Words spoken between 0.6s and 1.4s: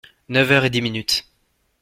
et dix minutes.